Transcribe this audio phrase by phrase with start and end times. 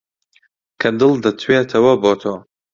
[0.81, 2.33] کە دڵ دەتوێتەوە بۆ تۆ